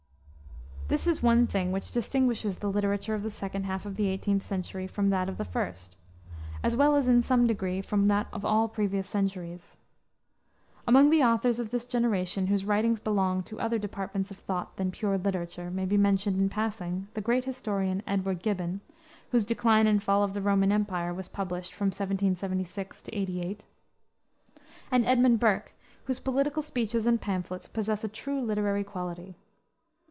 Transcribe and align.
This 0.87 1.07
is 1.07 1.23
one 1.23 1.47
thing 1.47 1.71
which 1.71 1.93
distinguishes 1.93 2.57
the 2.57 2.69
literature 2.69 3.13
of 3.15 3.23
the 3.23 3.31
second 3.31 3.63
half 3.63 3.85
of 3.85 3.95
the 3.95 4.07
18th 4.07 4.43
century 4.43 4.87
from 4.87 5.09
that 5.09 5.29
of 5.29 5.37
the 5.37 5.45
first, 5.45 5.95
as 6.61 6.75
well 6.75 6.97
as 6.97 7.07
in 7.07 7.21
some 7.21 7.47
degree 7.47 7.81
from 7.81 8.09
that 8.09 8.27
of 8.33 8.43
all 8.43 8.67
previous 8.67 9.07
centuries. 9.07 9.77
Among 10.85 11.09
the 11.09 11.23
authors 11.23 11.61
of 11.61 11.69
this 11.69 11.85
generation 11.85 12.47
whose 12.47 12.65
writings 12.65 12.99
belonged 12.99 13.45
to 13.45 13.59
other 13.61 13.79
departments 13.79 14.31
of 14.31 14.37
thought 14.39 14.75
than 14.75 14.91
pure 14.91 15.17
literature 15.17 15.71
may 15.71 15.85
be 15.85 15.95
mentioned, 15.95 16.37
in 16.41 16.49
passing, 16.49 17.07
the 17.13 17.21
great 17.21 17.45
historian, 17.45 18.03
Edward 18.05 18.43
Gibbon, 18.43 18.81
whose 19.29 19.45
Decline 19.45 19.87
and 19.87 20.03
Fall 20.03 20.23
of 20.25 20.33
the 20.33 20.41
Roman 20.41 20.73
Empire 20.73 21.13
was 21.13 21.29
published 21.29 21.73
from 21.73 21.85
1776 21.87 23.01
88, 23.13 23.65
and 24.91 25.05
Edmund 25.05 25.39
Burke, 25.39 25.71
whose 26.03 26.19
political 26.19 26.61
speeches 26.61 27.07
and 27.07 27.21
pamphlets 27.21 27.69
possess 27.69 28.03
a 28.03 28.09
true 28.09 28.41
literary 28.41 28.83
quality. 28.83 29.37